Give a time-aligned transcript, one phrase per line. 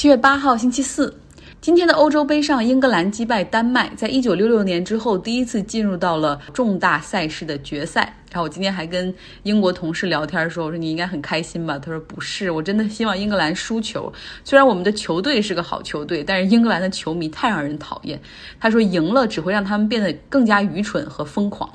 [0.00, 1.14] 七月八号，星期四。
[1.60, 8.16] 今天的欧洲杯上，英格兰击败丹麦，在一九六六年之后第一次进入到了重大赛事的决赛。
[8.30, 14.10] 然后我今天还跟英国同事聊天说：“我说你应该很开心吧？”他说：“不是，我真的希望英格兰输球。
[14.42, 18.18] 虽然我们的球队是个好球队，但是英格兰的球迷太让人讨厌。”
[18.58, 21.70] 他说：“赢了只会让他们变得更加愚蠢和疯狂。”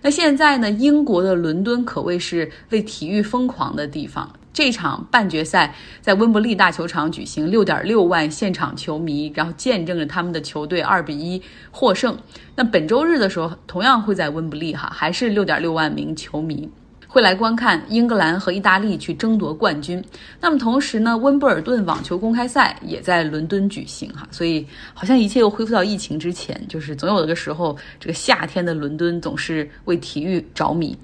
[0.00, 0.70] 那现在呢？
[0.70, 4.32] 英国的伦敦可谓是为体育疯狂的地方。
[4.56, 12.16] 这场半决赛在温布利大球场举行，六点六万现场球迷，然后见证着他们的球队二比一获胜。
[12.54, 16.66] 那本周日的时候，同样会在温布利哈，还是六点六万名球迷
[17.06, 20.02] 会来观看英格兰和意大利去争夺冠军。
[20.40, 30.96] 那么同时呢，温布尔顿网球公开赛也在伦敦举行哈，所以好像一切又恢复到疫情之前，就是总有的时候，这个夏天的伦敦总是为体育着迷。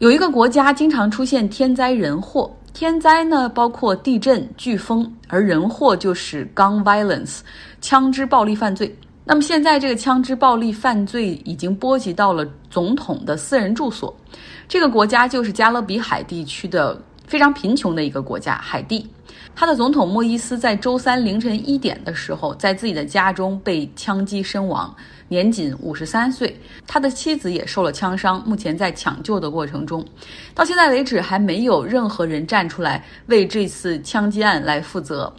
[0.00, 7.40] 有一个国家经常出现天灾人祸，天灾呢包括地震、飓风，而人祸就是 gun violence，
[7.82, 8.96] 枪支暴力犯罪。
[9.26, 14.16] 那么现在这个枪支暴力犯罪已经波及到了总统的私人住所，
[14.66, 19.06] 这个国家就是加勒比海地区的非常贫穷的一个国家——海地。
[19.54, 24.94] 他的总统莫伊斯在周三凌晨一点的时候，在自己的家中被枪击身亡。
[25.30, 30.04] 年仅五十三岁，他的妻子也受了枪伤，目前在抢救的过程中。
[30.56, 35.32] 到现在为止，还没有任何人站出来为这次枪击案来负责。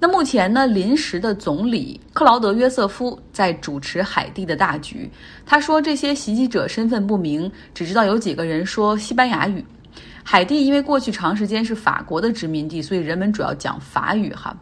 [0.00, 5.08] 那目前呢，临时的总理克劳德·约瑟夫在主持海地的大局。
[5.46, 9.64] 他说，这些袭击者身份不明，只知道有几个人说西班牙语。
[10.24, 14.52] 海地因为过去长时间是法国的殖民地，所以人们主要讲法语哈。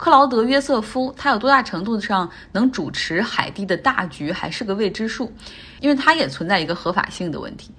[0.00, 5.30] 克劳德·约瑟夫，他有多大程度上能主持海地的大局，还是个未知数，
[5.78, 7.70] 因为他也存在一个合法性的问题。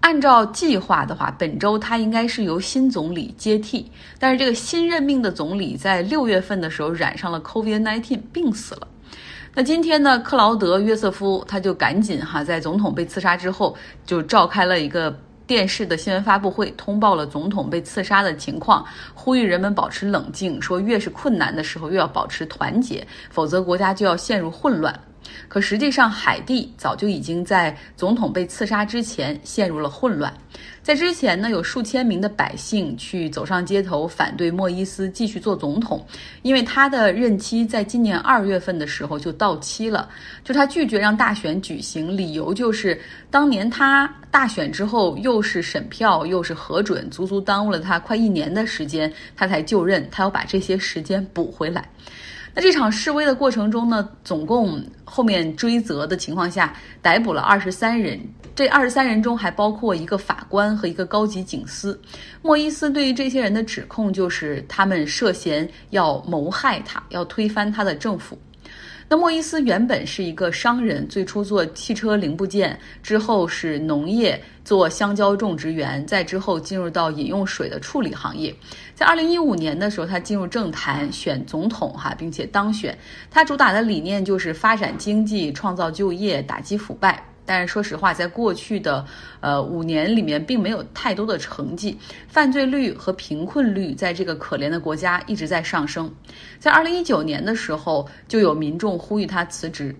[0.00, 8.88] 按照计划的话，本周他应该是由新总理接替，但是这个新任命的总理在六月份的时候染上了 COVID-19，病死了。
[9.54, 15.16] 那今天呢，克劳德·约瑟夫他就赶紧哈，在总统被刺杀之后，就召开了一个。
[15.50, 24.96] 电视的新闻发布会通报了总统被刺杀的情况，呼吁人们保持冷静，说越是困难的时候越要保持团结，否则国家就要陷入混乱。
[25.48, 30.32] 可实际上，海地早就已经在总统被刺杀之前陷入了混乱。
[30.82, 36.04] 在之前呢，有数千名的百姓去走上街头反对莫伊斯继续做总统，
[36.42, 40.08] 因为他的任期在今年二月份的时候就到期了。
[40.42, 42.98] 就他拒绝让大选举行，理由就是
[43.30, 51.88] 当年他大选之后又是审票又是核准，足足耽误了他快一年的时间，他才就任，他要把这些时间补回来。
[52.60, 58.20] 这场示威的过程中呢，总共后面追责的情况下逮捕了二十三人，
[58.54, 62.00] 这二十三人中还包括一个法官和一个高级警司。
[62.42, 68.38] 莫伊斯对于这些人的指控就是他们涉嫌要谋害他，要推翻他的政府。
[69.12, 78.54] 那莫伊斯原本是一个商人，最初做汽车零部件，之后是农业，做香蕉种植园，再之后进入到饮用水的处理行业。
[78.94, 82.96] 在二零一五年的时候，他进入政坛选总统哈，并且当选。
[83.32, 87.20] 他主打的理念就是发展经济、创造就业、打击腐败。
[87.52, 89.04] 但是说实话，在过去的
[89.40, 96.08] 呃五年里面，并没有太多的成绩，犯罪率和贫困率在这个可怜的国家一直在上升。
[96.60, 99.92] 在二零一九年的时候，就有民众呼吁他辞职。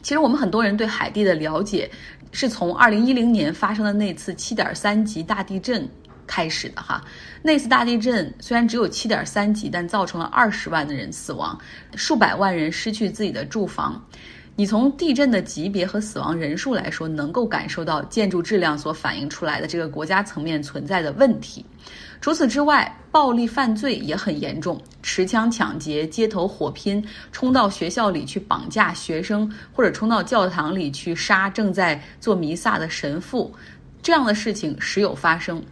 [0.00, 1.90] 其实我们很多人对海地的了解，
[2.30, 5.86] 是从二零一零年发生的那次七点三级大地震
[6.26, 7.04] 开始的哈。
[7.42, 11.60] 那次大地震虽然只有七点三级，但造成了二十万的人死亡，
[11.94, 14.02] 数百万人失去自己的住房。
[14.54, 21.64] 你从地震的级别和死亡人数来说，能够感受到建筑质量所反映出来的这个国家层面存在的问题。
[22.20, 27.02] 除此之外，暴力犯罪也很严重，持枪抢劫、街头火拼、
[27.32, 33.50] 冲到学校里去绑架学生，或者冲到教堂里去杀正在做弥撒的神父，
[34.02, 35.62] 这样的事情时有发生。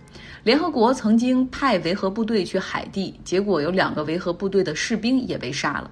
[0.42, 5.90] 联合国曾经派维和部队去海地，结果有两个维和部队的士兵也被杀了。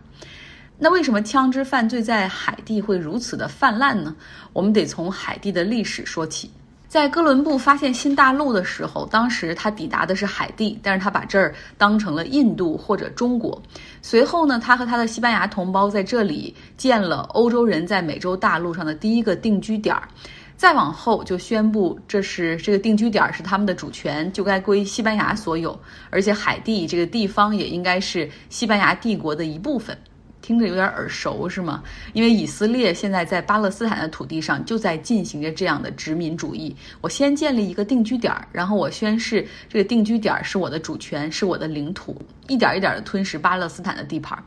[0.81, 4.15] 那为什么枪支犯罪在海地会如此的泛滥呢？
[4.53, 6.49] 我们得从海地的历史说起。
[6.87, 13.61] 在哥伦布发现新大陆的时候，当时他抵达的是海地，但是他把这儿当成了印度或者中国。
[14.01, 20.09] 随后呢，他和他的西班牙同胞在这里建了欧洲人在美洲大陆上的第一个定居点儿。
[20.57, 25.79] 再往后就宣布，这是这个定居点是他们的主权，就该归西班牙所有，
[26.09, 29.97] 而且海地这个地方也应该是西班牙帝国的一部分。
[30.41, 31.83] 听着有点耳熟，是吗？
[32.13, 36.75] 因为以色列现在在巴勒斯坦的土地上就在进行着这样的殖民主义。
[37.01, 44.43] 我先建立一个定居点，然后我宣誓这个定居点是我的主权，是我的领土，一点一点的吞噬巴勒斯坦的地盘。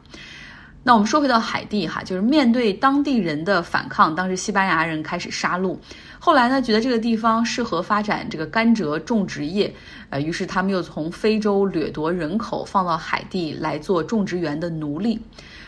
[0.83, 5.77] 那我们说回到海地哈，就是面对当地人的反抗，当时西班牙人开始杀戮。
[6.17, 9.71] 后来呢，觉得这个地方适合发展这个甘蔗种植业，
[10.09, 15.21] 呃，于是他们又从非洲掠夺人口放到海地来做种植园的奴隶。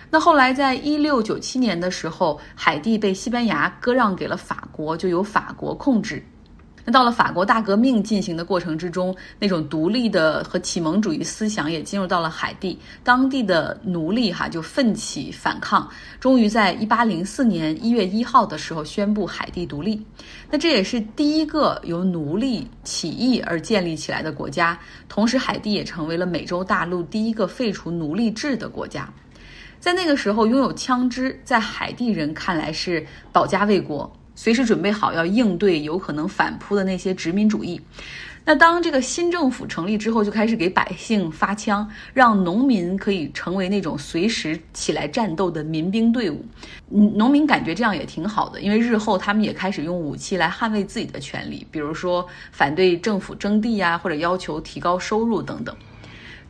[0.10, 6.24] 那后来在一六九七年的时候，海地被西班牙割让给了法国，就由法国控制。
[6.86, 15.90] 那到了法国大革命进行的过程之中，那种独立的和启蒙主义思想也进入到了海地，当地的奴隶哈就奋起反抗，
[16.20, 20.06] 终于在一八零四年一月一号的时候宣布海地独立。
[20.52, 24.78] 那这也是第一个由奴隶起义而建立起来的国家，
[25.08, 29.08] 同时海地也成为了美洲大陆第一个废除奴隶制的国家。
[29.84, 34.10] 在那个时候，拥有枪支在海地人看来是保家卫国。
[34.34, 37.82] 随时准备好要应对有可能反扑的那些殖民主义。
[38.46, 46.46] 那当这个新政府成立之后，就开始给百姓发枪，让农民可以成为那种随时起来战斗的民兵队伍。
[46.88, 55.76] 农民感觉这样也挺好的，因为日后他们也开始用武器来捍卫自己的权利，比如说反对政府征地呀，或者要求提高收入等等。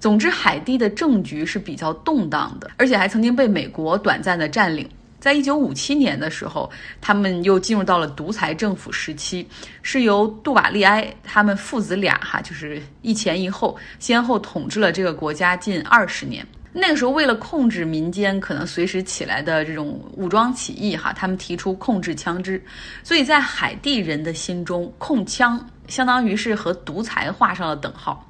[0.04, 4.86] 总之，海地的政局是比较动荡的，而且还曾经被美国短暂的占领。
[5.18, 6.70] 在一九五七年的时候，
[7.00, 9.48] 他们又进入到了独裁政府时期，
[9.82, 16.46] 是由杜瓦利埃他们父子俩哈，就是一前一后，先后统治了这个国家近二十年。
[16.74, 22.62] 那个时候，为了控制民间可能随时起来的这种武装起义哈，他们提出控制枪支，
[23.06, 28.26] 所以在海地人的心中，控枪相当于是和独裁画上了等号。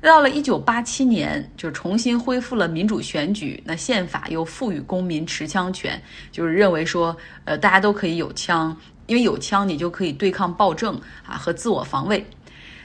[0.00, 3.60] 到了一九八七年，就重新恢复了民主选举。
[3.66, 8.74] 那宪法又赋予公民持枪权，就是认为说，呃，大家都可以有枪，
[9.06, 10.94] 因为有枪你就可以对抗暴政
[11.26, 12.24] 啊和自我防卫。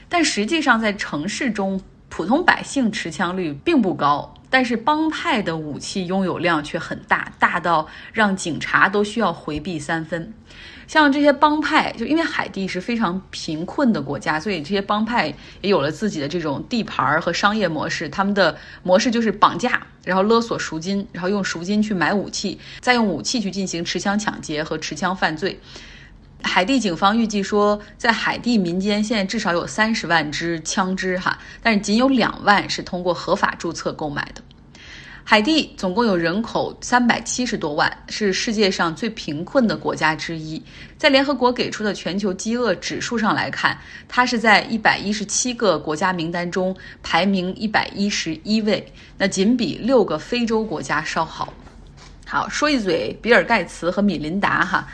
[0.08, 10.32] 但实际上，在城市中，普通百姓持枪率并不高，但是帮派的武器拥有量却很大，大到让警察都需要回避三分。
[10.86, 15.26] 像这些帮派，就因为海地是非常贫困的国家，所以这些帮派
[15.60, 18.08] 也有了自己的这种地盘儿和商业模式。
[18.08, 25.58] 他们的模式就是绑架，然后勒索赎金，然后用赎金去买武器，再用武器去进行持枪抢劫和持枪犯罪。
[26.42, 34.40] 海地警方预计说，在海地民间现在至少有三十万支枪支，哈，但是仅有两万是通过合法注册购买的。
[35.28, 40.62] 海地总共有人口三百七十多万，是世界上最贫困的国家之一。
[40.96, 43.76] 在联合国给出的全球饥饿指数上来看，
[44.08, 51.52] 它是在一百一十七个国家名单中排名一百一十一位，那仅比六个非洲国家稍好。
[52.24, 54.86] 好，说一嘴，比尔盖茨和米琳达哈。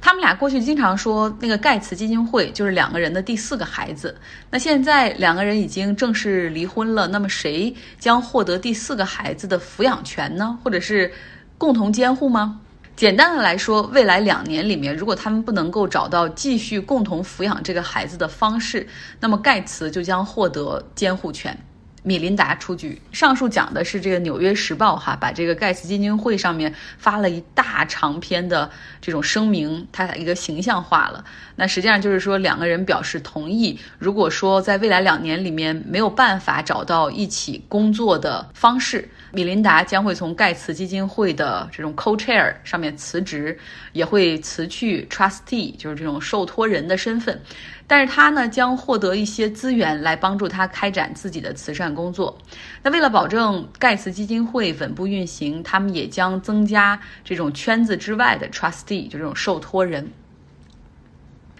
[0.00, 4.16] 他们俩过去经常说，那个盖茨基金会就是两个人的第四个孩子。
[4.50, 10.58] 那现在两个人已经正式离婚了，那么谁将获得第四个孩子的抚养权呢？
[10.62, 11.12] 或者是
[11.58, 12.60] 共同监护吗？
[12.94, 18.86] 简单的来说，未来两年里面，如果他们不能够找到继续共同抚养这个孩子的方式，
[19.20, 21.56] 那么盖茨就将获得监护权。
[22.02, 23.00] 米琳达出局。
[23.12, 31.24] 上述讲的是这个《纽约时报》哈，把这个盖茨基金会上面发了一大长篇的这种声明，它一个形象化了。
[31.56, 43.58] 那实际上就是说，两个人表示同意，如果说在未来两年里面没有办法找到一起工作的方式，米琳达将会从盖茨基金会的这种 co-chair 上面辞职，
[43.92, 47.40] 也会辞去 trustee，就是这种受托人的身份。
[47.88, 52.36] 但是他呢将获得一些资源来帮助他开展自己的慈善工作。
[52.82, 60.06] 那为了保证盖茨基金会稳步运行，他们也将增加这种圈子之外的 trustee，就这种受托人。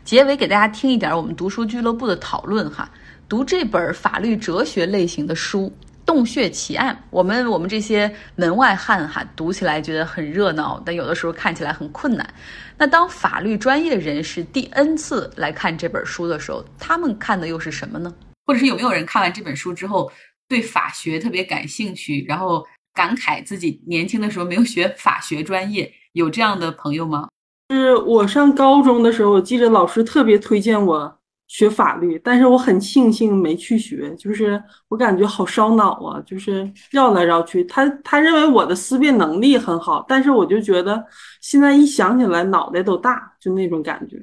[0.05, 2.91] 结尾给大家听一点我们读书俱乐部的讨论哈，
[3.29, 5.73] 读这本法律哲学类型的书。
[6.09, 12.27] 洞穴奇案，我们我们这些门外汉哈，读起来觉得很热闹，但有的时候看起来很困难。
[12.79, 18.11] 那当法律专业人士第 N 次来看这本书的时候，他们看的又是什么呢？
[18.47, 20.11] 或者是有没有人看完这本书之后
[20.49, 25.93] 对法学特别感兴趣，然后感慨自己年轻的时候没有学法学专业？
[26.13, 27.29] 有这样的朋友吗？
[27.69, 31.18] 是我上高中的时候，我记得老师特别推荐我。
[31.49, 37.65] 学法律，但是我很庆幸没去学，就是我感觉好烧脑啊，就是绕来绕去。
[37.65, 41.03] 他他认为我的思辨能力很好，但是我就觉得
[41.41, 44.23] 现在一想起来脑袋都大，就那种感觉。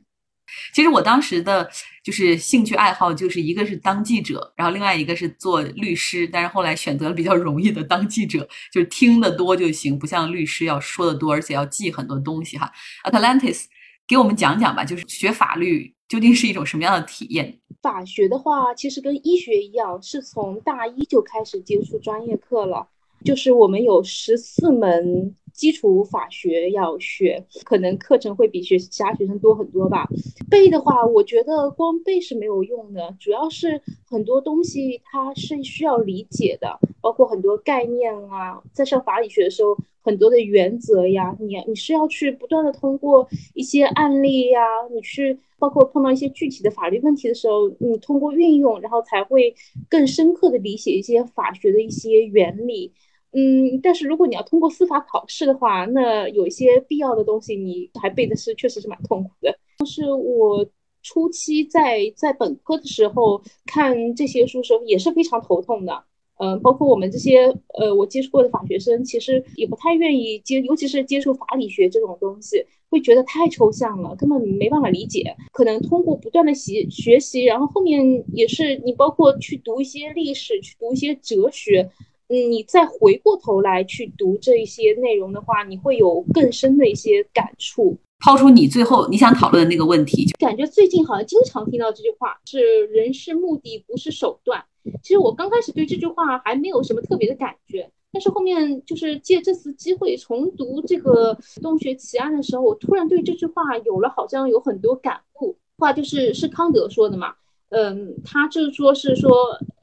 [0.73, 1.67] 其实我当时的
[2.03, 6.27] 就是兴趣爱好，就是一个是当记者，然后另外一个是做律师。
[6.27, 12.71] 但是后来选择了比较容易的当记者，就是听得多就行，不像律师要说的多，而且要记很多东西哈。
[13.05, 13.63] Atlantis，
[14.07, 17.59] 给我们讲讲吧，就是学法律究竟是一种什么样的体验？
[17.81, 22.87] 法学的话，其实跟医学一样，是从大一就开始接触专业课了，
[23.23, 25.35] 就是我们有十四门。
[25.55, 30.07] 基础法学要学，可能课程会比学其他学生多很多吧。
[30.49, 44.61] 背的话，我觉得光背是没有用的，主要是很多东西它是需要理解的，包括很多概念啊，在上法理学的时候，很多的原则呀，你你是要去不断的通过一些案例呀，
[44.93, 49.55] 你去包括碰到一些具体的法律问题的时候，你通过运用，然后才会
[49.89, 52.91] 更深刻的理解一些法学的一些原理。
[53.37, 59.53] 嗯，但是如果你要通过司法考试的话，那有一些必要的东西你还背的是，确实是蛮痛苦的。
[59.79, 60.65] 就是我
[61.03, 66.03] 初期在在本科的时候看这些书时候也是非常头痛的。
[66.37, 67.45] 嗯，包括我们这些
[67.77, 75.35] 呃我接触过的法学生，其实也不太愿意接，尤其是接触法理学这种东西，会觉得太抽象了，根本没办法理解。
[75.53, 81.89] 可能通过不断的习学习，然后后面也是你包括去读一些历史，去读一些哲学。
[82.27, 87.97] 嗯，你再回过头来去读这一些内容的话，你会有更深的一些感触。
[88.19, 94.63] 抛出你最后你想讨论的那个问题，感觉最近好像经常听到这句话，是人是目的，不是手段。
[95.03, 105.55] 其实我刚开始对这句话还没有什么特别的感觉，但是后面就是借这次机会重读这个《洞穴奇案》的时候，我突然对这句话有了好像有很多感悟。
[105.77, 107.35] 话就是是康德说的嘛，
[107.69, 109.31] 嗯，他就是说是说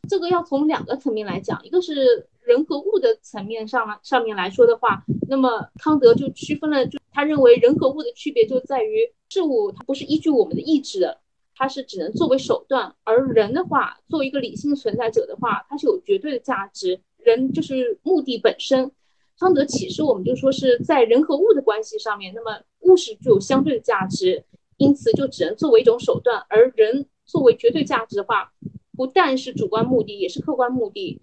[0.08, 2.26] 这个要从两个层面来讲，一个是。
[2.44, 11.18] 人和物的层面上上面来说的话，那么康德就区分了，就他认为人和物的区别就在于事物它不是依据我们的意志的，
[11.54, 18.90] 它是只能作为手段；而人的话，作为一个理性存在者的话，它是有绝对的价值，人就是目的本身。
[19.38, 24.44] 康德启示我们就说是在人和物的关系上面，那么物是具有相对的价值，
[24.76, 28.52] 因此就只能作为一种手段；而人作为绝对价值的话，
[28.96, 31.20] 不但是主观目的，也是客观目的。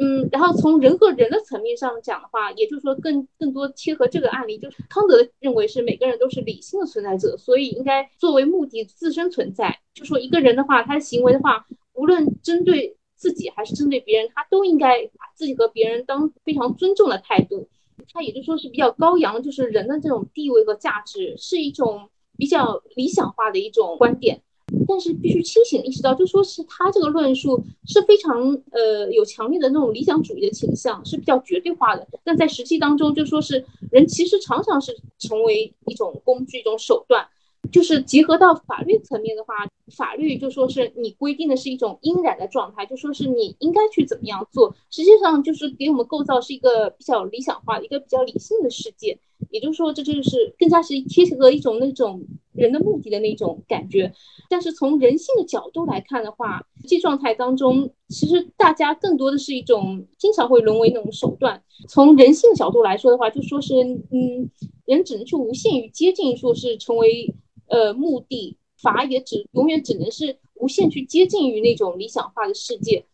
[0.00, 9.78] 嗯，然后从人和人的层面上讲的话，也就是说更更多贴合这个案例，就是康德认为是每个人都是理性的存在者，所以应该作为目的自身存在。
[9.94, 17.68] 就说一个人的话，他的行为的话，无论针对自己还是针对别人，他都应该把自己和别人当非常尊重的态度。
[18.12, 24.42] 他也就说是比较高扬，就是人的这种地位和价值，是一种比较理想化的一种观点。
[24.86, 32.06] 但是必须清醒意识到，就说是他这个论述是非常呃有强烈的那种理想主义的倾向，是比较绝对化的。
[32.22, 37.26] 但在实际当中，就说是人其实常常是成为一种工具、一种手段。
[37.72, 39.54] 就是结合到法律层面的话，
[39.96, 44.76] 法律就说是你规定的是一种应然的状态，就说是你应该去怎么样做。
[44.90, 49.18] 实际上就是给我们构造是一个比较理想化、一个比较理性的世界。
[49.50, 52.22] 也就是说，这就是更加是贴合一种那种
[52.54, 54.12] 人的目的的那种感觉。
[54.48, 61.62] 但是从人性的角度来看的话，实际状态当中，其实大家更多的是一种经常会沦为那种手段。
[61.88, 64.48] 从人性的角度来说的话，就说是嗯，
[64.86, 67.34] 人只能去无限于接近，说是成为
[67.66, 73.04] 呃目的，法也只永远只能是无限去接近于那种理想化的世界。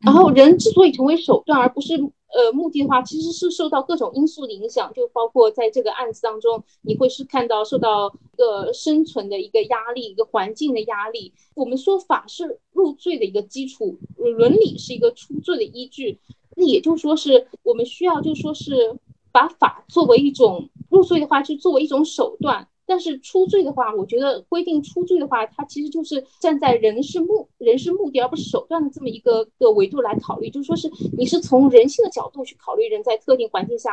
[0.00, 1.94] 然后人之所以成为手段，而不是。
[2.34, 11.32] 呃，目的的话其实是受到各种因素的影响，就包括在这个案子当中，你会是看到受到一个生存的一个压力，一个环境的压力。
[11.54, 16.20] 我们说法是入罪的一个基础，伦理是一个出罪的依据。
[16.56, 18.98] 那也就是说，是我们需要，就说是
[19.32, 22.68] 把法作为一种入罪的话，就作为一种手段。
[22.86, 33.90] 但是出罪的话，我觉得规定出罪的话，它其实就是站在人是目人是目的而不是手段的这么一个个维度来考虑，就说是你是从人性的角度去考虑人在特定环境下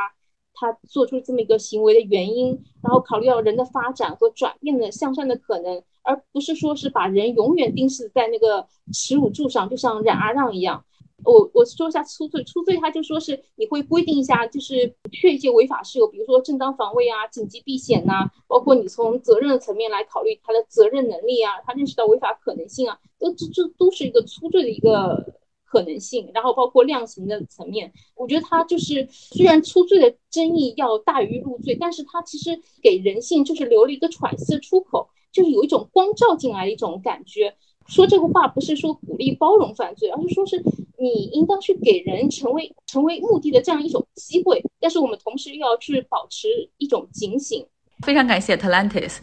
[0.54, 10.86] 他做出这么一个行为的原因，然后考虑到人的发展和转变的向善的可能，而不是说是把人永远钉死在那个耻辱柱上，就像冉阿让一样。
[11.26, 26.30] 我我说一下出罪，出罪他就说是你会规定一下，就是确一些违法事由，比如说正当防卫啊、紧急避险呐，包括你从责任的层面来考虑他的责任能力啊，他认识到违法可能性啊，都这这都是一个出罪的一个可能性。
[26.34, 37.56] 然后包括量刑的层面，我觉得他就是虽然出罪的争议要大于入罪，但是他其实给人性就是留了一个喘息的出口，就是有一种光照进来的一种感觉。
[37.88, 40.62] 说这个话不是说鼓励包容犯罪，而是说是
[40.98, 46.48] 你应当去给人成为成为目的的这样一种机会，但是我们同时又要去保持
[46.78, 47.66] 一种警醒。
[48.00, 49.18] 非常感谢 Talantis。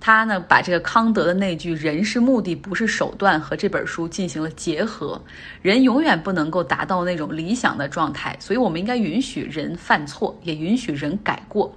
[0.00, 5.22] 他呢把这个康德的那句“人是目的，不是手段”和这本书进行了结合。
[5.60, 11.70] 人永远不能够达到那种理想的状态，所以我们应该允许人犯错，也允许人改过。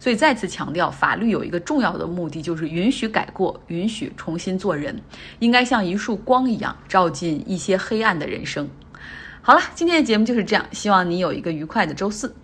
[0.00, 4.98] 所以再次强调，法律有一个重要的目的，就是允许改过，允许重新做人，
[5.38, 8.68] 应该像一束光一样，照进一些黑暗的人生。
[9.42, 12.34] 好了，今天的节目就是这样，希望你有一个愉快的周四。